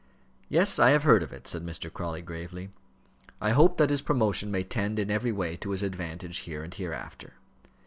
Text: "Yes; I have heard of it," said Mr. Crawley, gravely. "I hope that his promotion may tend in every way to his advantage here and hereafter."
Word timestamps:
"Yes; 0.49 0.79
I 0.79 0.89
have 0.89 1.03
heard 1.03 1.21
of 1.21 1.31
it," 1.31 1.47
said 1.47 1.63
Mr. 1.63 1.93
Crawley, 1.93 2.23
gravely. 2.23 2.71
"I 3.39 3.51
hope 3.51 3.77
that 3.77 3.91
his 3.91 4.01
promotion 4.01 4.49
may 4.49 4.63
tend 4.63 4.97
in 4.97 5.11
every 5.11 5.31
way 5.31 5.55
to 5.57 5.69
his 5.69 5.83
advantage 5.83 6.39
here 6.39 6.63
and 6.63 6.73
hereafter." 6.73 7.33